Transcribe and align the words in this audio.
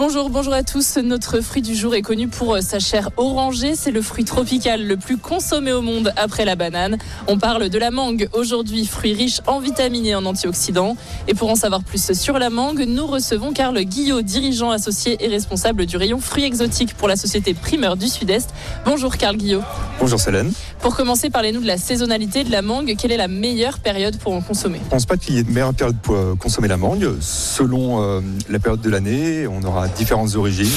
Bonjour, 0.00 0.30
bonjour 0.30 0.54
à 0.54 0.62
tous. 0.62 0.96
Notre 0.96 1.42
fruit 1.42 1.60
du 1.60 1.74
jour 1.74 1.94
est 1.94 2.00
connu 2.00 2.26
pour 2.26 2.54
euh, 2.54 2.62
sa 2.62 2.78
chair 2.78 3.10
orangée. 3.18 3.74
C'est 3.74 3.90
le 3.90 4.00
fruit 4.00 4.24
tropical 4.24 4.86
le 4.86 4.96
plus 4.96 5.18
consommé 5.18 5.72
au 5.72 5.82
monde 5.82 6.14
après 6.16 6.46
la 6.46 6.56
banane. 6.56 6.96
On 7.28 7.36
parle 7.36 7.68
de 7.68 7.78
la 7.78 7.90
mangue 7.90 8.26
aujourd'hui, 8.32 8.86
fruit 8.86 9.12
riche 9.12 9.42
en 9.46 9.60
vitamines 9.60 10.06
et 10.06 10.14
en 10.14 10.24
antioxydants. 10.24 10.96
Et 11.28 11.34
pour 11.34 11.50
en 11.50 11.54
savoir 11.54 11.84
plus 11.84 12.12
sur 12.14 12.38
la 12.38 12.48
mangue, 12.48 12.86
nous 12.88 13.06
recevons 13.06 13.52
Carl 13.52 13.78
Guillot, 13.78 14.22
dirigeant 14.22 14.70
associé 14.70 15.22
et 15.22 15.28
responsable 15.28 15.84
du 15.84 15.98
rayon 15.98 16.18
fruits 16.18 16.44
exotiques 16.44 16.94
pour 16.94 17.06
la 17.06 17.16
société 17.16 17.52
Primeur 17.52 17.98
du 17.98 18.08
Sud-Est. 18.08 18.48
Bonjour 18.86 19.18
Carl 19.18 19.36
Guillot. 19.36 19.62
Bonjour 20.00 20.18
Solène. 20.18 20.50
Pour 20.78 20.96
commencer, 20.96 21.28
parlez-nous 21.28 21.60
de 21.60 21.66
la 21.66 21.76
saisonnalité 21.76 22.42
de 22.42 22.50
la 22.50 22.62
mangue. 22.62 22.96
Quelle 22.98 23.12
est 23.12 23.18
la 23.18 23.28
meilleure 23.28 23.78
période 23.80 24.16
pour 24.16 24.32
en 24.32 24.40
consommer? 24.40 24.80
Je 24.82 24.88
pense 24.88 25.04
pas 25.04 25.18
qu'il 25.18 25.34
y 25.34 25.38
ait 25.40 25.42
de 25.42 25.50
meilleure 25.50 25.74
période 25.74 25.98
pour 25.98 26.14
euh, 26.14 26.34
consommer 26.38 26.68
la 26.68 26.78
mangue. 26.78 27.06
Selon 27.20 28.02
euh, 28.02 28.22
la 28.48 28.58
période 28.60 28.80
de 28.80 28.88
l'année, 28.88 29.46
on 29.46 29.62
aura 29.62 29.89
différentes 29.96 30.34
origines, 30.36 30.70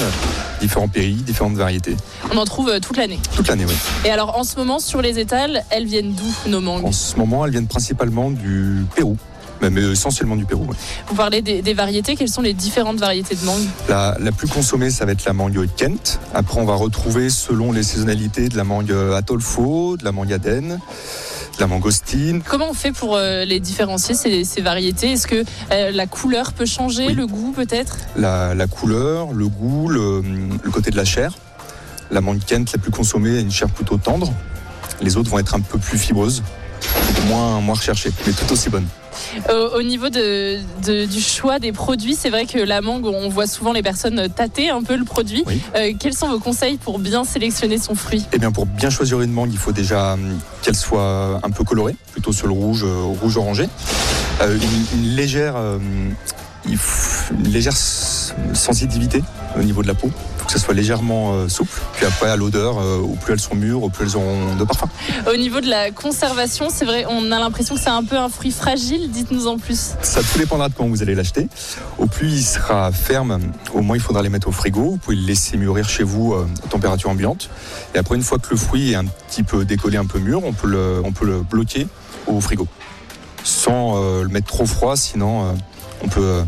différents 0.62 0.88
pays, 0.88 1.13
différentes 1.16 1.55
variétés. 1.55 1.95
On 2.34 2.38
en 2.38 2.45
trouve 2.45 2.70
euh, 2.70 2.80
toute 2.80 2.98
l'année. 2.98 3.20
Toute 3.36 3.48
l'année, 3.48 3.66
oui. 3.67 3.73
Et 4.05 4.09
alors 4.12 4.38
en 4.38 4.44
ce 4.44 4.55
moment, 4.58 4.80
sur 4.80 5.02
les 5.02 5.20
étals, 5.20 5.63
elles 5.70 5.86
viennent 5.86 6.13
d'où 6.13 6.49
nos 6.49 6.62
mangues 6.62 6.86
En 6.86 6.91
ce 6.91 7.16
moment, 7.17 7.45
elles 7.45 7.52
viennent 7.52 7.67
principalement 7.67 8.30
du 8.31 8.86
Pérou, 8.95 9.17
même 9.62 9.77
essentiellement 9.77 10.36
du 10.36 10.45
Pérou. 10.45 10.66
ouais. 10.66 10.76
Vous 11.08 11.16
parlez 11.16 11.41
des, 11.41 11.62
des 11.62 11.73
variétés. 11.73 12.16
Quelles 12.16 12.30
sont 12.30 12.41
les 12.41 12.53
différentes 12.53 12.98
variétés 12.98 13.36
de 13.36 13.45
mangue 13.45 13.63
La, 13.89 14.17
la 14.20 14.31
plus 14.31 14.48
consommée, 14.48 14.89
ça 14.89 15.05
va 15.05 15.12
être 15.14 15.25
la 15.25 15.34
mangue 15.34 15.67
Kent. 15.77 16.20
Après, 16.34 16.59
on 16.59 16.66
va 16.66 16.75
retrouver, 16.75 17.30
selon 17.30 17.72
les 17.72 17.84
saisonnalités, 17.84 18.50
de 18.50 18.58
la 18.58 18.64
mangue 18.64 18.94
Atolfo, 19.16 19.98
de 19.98 20.03
la 20.03 20.11
mangue 20.11 20.33
Aden, 20.33 20.80
de 21.55 21.59
la 21.61 21.67
mangostine. 21.67 22.41
Comment 22.41 22.69
on 22.69 22.73
fait 22.73 22.91
pour 22.91 23.15
euh, 23.15 23.45
les 23.45 23.59
différencier 23.59 24.15
ces, 24.15 24.43
ces 24.43 24.61
variétés? 24.61 25.11
Est-ce 25.11 25.27
que 25.27 25.43
euh, 25.71 25.91
la 25.91 26.07
couleur 26.07 26.53
peut 26.53 26.65
changer, 26.65 27.07
Oui. 27.07 27.13
le 27.13 27.27
goût 27.27 27.51
peut-être? 27.51 27.97
La, 28.15 28.53
la 28.55 28.67
couleur, 28.67 29.31
le 29.33 29.47
goût, 29.47 29.87
le, 29.89 30.21
le 30.63 30.71
côté 30.71 30.89
de 30.91 30.97
la 30.97 31.05
chair. 31.05 31.33
La 32.11 32.21
mangue 32.21 32.43
Kent, 32.45 32.71
la 32.73 32.79
plus 32.79 32.91
consommée, 32.91 33.37
a 33.37 33.39
une 33.39 33.51
chair 33.51 33.69
plutôt 33.69 33.97
tendre. 33.97 34.31
Les 35.01 35.17
autres 35.17 35.29
vont 35.29 35.39
être 35.39 35.55
un 35.55 35.59
peu 35.59 35.77
plus 35.79 35.97
fibreuses, 35.97 36.43
moins, 37.27 37.59
moins 37.61 37.75
recherchées, 37.75 38.11
mais 38.25 38.33
tout 38.33 38.51
aussi 38.51 38.69
bonnes. 38.69 38.87
Euh, 39.50 39.69
Au 39.78 39.81
niveau 39.83 40.09
de, 40.09 40.58
de- 40.86 41.06
du 41.06 41.22
choix 41.22 41.59
des 41.59 41.72
produits, 41.72 42.16
c'est 42.16 42.30
vrai 42.30 42.45
que 42.45 42.58
la 42.59 42.81
mangue, 42.81 43.06
on 43.06 43.30
voit 43.30 43.47
souvent 43.47 43.73
les 43.73 43.81
personnes 43.83 44.28
tâter 44.30 44.70
un 44.70 44.83
peu 44.83 44.95
le 44.95 45.05
produit. 45.05 45.44
Oui. 45.47 45.59
Euh, 45.75 45.92
quels 46.00 46.14
sont 46.14 46.30
vos 46.30 46.39
conseils 46.39 46.78
pour 46.78 47.00
bien 47.00 47.23
sélectionner 47.23 47.78
son 47.78 47.95
fruit? 47.95 48.25
Eh 48.33 48.38
bien, 48.39 48.52
pour 48.52 48.66
bien 48.66 48.89
choisir 48.89 49.22
une 49.22 49.31
mangue, 49.31 49.52
il 49.52 49.58
faut 49.58 49.72
déjà 49.72 50.14
hum, 50.14 50.39
qu'elle 50.61 50.75
soit 50.75 51.39
un 51.44 51.50
peu 51.50 51.64
colorée, 51.64 51.95
plutôt 52.11 52.31
sur 52.33 52.47
le 52.47 52.53
rouge, 52.53 52.83
euh, 52.83 53.02
rouge 53.22 53.38
orangé. 53.38 53.67
Euh, 54.42 54.58
une, 54.94 55.00
une 55.00 55.16
légère, 55.16 55.55
euh, 55.58 55.77
faut- 56.77 57.33
une 57.33 57.52
légère 57.52 57.73
s- 57.73 58.33
sensitivité 58.53 59.23
au 59.59 59.64
niveau 59.64 59.81
de 59.83 59.88
la 59.88 59.94
peau. 59.94 60.09
Que 60.53 60.59
ça 60.59 60.65
soit 60.65 60.75
légèrement 60.75 61.33
euh, 61.33 61.49
souple. 61.49 61.81
Puis 61.95 62.05
après, 62.05 62.29
à 62.29 62.35
l'odeur, 62.35 62.77
euh, 62.77 62.99
au 62.99 63.15
plus 63.15 63.33
elles 63.33 63.39
sont 63.39 63.55
mûres, 63.55 63.81
au 63.81 63.89
plus 63.89 64.05
elles 64.05 64.17
auront 64.17 64.55
de 64.55 64.63
parfum. 64.63 64.87
Au 65.31 65.35
niveau 65.35 65.61
de 65.61 65.67
la 65.67 65.89
conservation, 65.89 66.67
c'est 66.69 66.85
vrai, 66.85 67.05
on 67.09 67.31
a 67.31 67.39
l'impression 67.39 67.73
que 67.73 67.81
c'est 67.81 67.89
un 67.89 68.03
peu 68.03 68.17
un 68.17 68.29
fruit 68.29 68.51
fragile. 68.51 69.09
Dites-nous 69.09 69.47
en 69.47 69.57
plus. 69.57 69.95
Ça 70.03 70.21
tout 70.21 70.37
dépendra 70.37 70.69
de 70.69 70.75
quand 70.75 70.87
vous 70.87 71.01
allez 71.01 71.15
l'acheter. 71.15 71.47
Au 71.97 72.05
plus 72.05 72.31
il 72.33 72.43
sera 72.43 72.91
ferme, 72.91 73.39
au 73.73 73.81
moins 73.81 73.97
il 73.97 73.99
faudra 73.99 74.21
les 74.21 74.29
mettre 74.29 74.47
au 74.47 74.51
frigo. 74.51 74.91
Vous 74.91 74.97
pouvez 74.97 75.15
le 75.15 75.25
laisser 75.25 75.57
mûrir 75.57 75.89
chez 75.89 76.03
vous 76.03 76.33
euh, 76.33 76.47
à 76.63 76.67
température 76.67 77.09
ambiante. 77.09 77.49
Et 77.95 77.97
après, 77.97 78.15
une 78.15 78.21
fois 78.21 78.37
que 78.37 78.51
le 78.51 78.57
fruit 78.57 78.91
est 78.91 78.95
un 78.95 79.05
petit 79.05 79.41
peu 79.41 79.65
décollé, 79.65 79.97
un 79.97 80.05
peu 80.05 80.19
mûr, 80.19 80.43
on 80.43 80.53
peut 80.53 80.67
le, 80.67 81.01
on 81.03 81.13
peut 81.13 81.25
le 81.25 81.41
bloquer 81.41 81.87
au 82.27 82.39
frigo. 82.41 82.67
Sans 83.43 83.97
euh, 83.97 84.21
le 84.21 84.30
mettre 84.30 84.47
trop 84.47 84.67
froid, 84.67 84.95
sinon 84.95 85.45
euh, 85.45 85.52
on 86.03 86.08
peut 86.09 86.21
euh, 86.21 86.43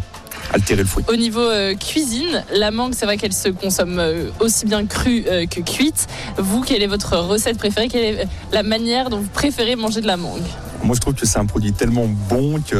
altérer 0.53 0.81
le 0.83 0.87
fruit. 0.87 1.03
Au 1.07 1.15
niveau 1.15 1.41
euh, 1.41 1.75
cuisine, 1.75 2.43
la 2.53 2.71
mangue, 2.71 2.93
c'est 2.95 3.05
vrai 3.05 3.17
qu'elle 3.17 3.33
se 3.33 3.49
consomme 3.49 3.99
euh, 3.99 4.29
aussi 4.39 4.65
bien 4.65 4.85
crue 4.85 5.25
euh, 5.27 5.45
que 5.45 5.59
cuite. 5.61 6.07
Vous, 6.37 6.61
quelle 6.61 6.81
est 6.83 6.87
votre 6.87 7.17
recette 7.17 7.57
préférée? 7.57 7.87
Quelle 7.87 8.03
est 8.19 8.27
la 8.51 8.63
manière 8.63 9.09
dont 9.09 9.17
vous 9.19 9.29
préférez 9.29 9.75
manger 9.75 10.01
de 10.01 10.07
la 10.07 10.17
mangue? 10.17 10.41
Moi, 10.83 10.95
je 10.95 11.01
trouve 11.01 11.13
que 11.15 11.25
c'est 11.25 11.39
un 11.39 11.45
produit 11.45 11.73
tellement 11.73 12.05
bon 12.29 12.59
qu'il 12.61 12.77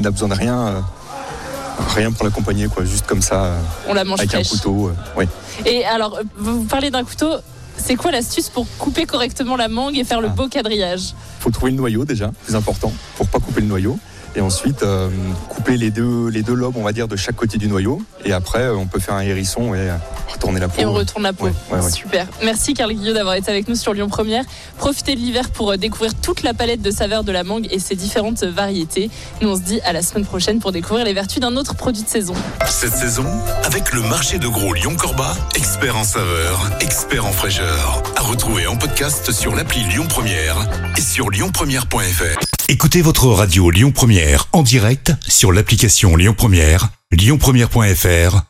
n'a 0.00 0.10
besoin 0.10 0.28
de 0.28 0.34
rien, 0.34 0.84
rien 1.94 2.12
pour 2.12 2.24
l'accompagner, 2.24 2.66
quoi. 2.68 2.84
Juste 2.84 3.06
comme 3.06 3.22
ça, 3.22 3.54
On 3.88 3.94
la 3.94 4.04
mange 4.04 4.20
avec 4.20 4.34
un 4.34 4.42
couteau. 4.42 4.88
euh, 4.88 4.94
oui. 5.16 5.24
Et 5.64 5.84
alors, 5.84 6.20
vous 6.36 6.64
parlez 6.64 6.90
d'un 6.90 7.04
couteau. 7.04 7.30
C'est 7.76 7.96
quoi 7.96 8.10
l'astuce 8.10 8.48
pour 8.48 8.66
couper 8.78 9.06
correctement 9.06 9.56
la 9.56 9.68
mangue 9.68 9.96
et 9.96 10.04
faire 10.04 10.20
le 10.20 10.28
Ah. 10.28 10.34
beau 10.36 10.48
quadrillage 10.48 11.14
faut 11.40 11.50
trouver 11.50 11.70
le 11.70 11.78
noyau 11.78 12.04
déjà, 12.04 12.30
plus 12.44 12.54
important, 12.54 12.92
pour 13.16 13.26
pas 13.26 13.38
couper 13.40 13.62
le 13.62 13.66
noyau. 13.66 13.98
Et 14.36 14.40
ensuite, 14.40 14.82
euh, 14.82 15.08
couper 15.48 15.76
les 15.76 15.90
deux, 15.90 16.28
les 16.28 16.42
deux 16.42 16.54
lobes, 16.54 16.76
on 16.76 16.82
va 16.84 16.92
dire, 16.92 17.08
de 17.08 17.16
chaque 17.16 17.34
côté 17.34 17.58
du 17.58 17.66
noyau. 17.66 18.00
Et 18.24 18.32
après, 18.32 18.60
euh, 18.60 18.76
on 18.76 18.86
peut 18.86 19.00
faire 19.00 19.14
un 19.14 19.22
hérisson 19.22 19.74
et 19.74 19.78
euh, 19.90 19.96
retourner 20.40 20.60
la 20.60 20.68
peau. 20.68 20.80
Et 20.80 20.86
on 20.86 20.92
retourne 20.92 21.22
la 21.22 21.32
peau. 21.32 21.46
Ouais, 21.46 21.52
ouais, 21.70 21.80
ouais. 21.80 21.90
Super. 21.90 22.26
Merci 22.42 22.74
Carl 22.74 22.92
Guillot 22.92 23.12
d'avoir 23.12 23.34
été 23.34 23.50
avec 23.50 23.68
nous 23.68 23.74
sur 23.74 23.92
Lyon 23.92 24.08
Première. 24.08 24.44
Profitez 24.78 25.14
de 25.14 25.20
l'hiver 25.20 25.50
pour 25.50 25.72
euh, 25.72 25.76
découvrir 25.76 26.14
toute 26.14 26.42
la 26.42 26.54
palette 26.54 26.80
de 26.80 26.90
saveurs 26.90 27.24
de 27.24 27.32
la 27.32 27.44
mangue 27.44 27.68
et 27.70 27.78
ses 27.78 27.94
différentes 27.94 28.42
variétés. 28.42 29.10
Nous 29.42 29.48
on 29.48 29.56
se 29.56 29.60
dit 29.60 29.80
à 29.82 29.92
la 29.92 30.02
semaine 30.02 30.24
prochaine 30.24 30.58
pour 30.58 30.72
découvrir 30.72 31.04
les 31.04 31.12
vertus 31.12 31.40
d'un 31.40 31.56
autre 31.56 31.74
produit 31.74 32.02
de 32.02 32.08
saison. 32.08 32.34
Cette 32.66 32.94
saison, 32.94 33.26
avec 33.64 33.92
le 33.92 34.00
marché 34.02 34.38
de 34.38 34.48
gros 34.48 34.72
Lyon-Corba, 34.72 35.36
expert 35.54 35.96
en 35.96 36.04
saveur, 36.04 36.70
expert 36.80 37.26
en 37.26 37.32
fraîcheur. 37.32 38.02
À 38.16 38.22
retrouver 38.22 38.66
en 38.66 38.76
podcast 38.76 39.32
sur 39.32 39.54
l'appli 39.54 39.82
Lyon 39.84 40.06
Première 40.08 40.56
et 40.96 41.02
sur 41.02 41.30
lyonpremière.fr. 41.30 42.38
Écoutez 42.68 43.02
votre 43.02 43.26
radio 43.26 43.70
Lyon 43.70 43.92
Première 43.92 44.46
en 44.52 44.62
direct 44.62 45.12
sur 45.26 45.52
l'application 45.52 46.16
Lyon 46.16 46.34
Première, 46.36 46.88
lyonpremière.fr 47.10 48.49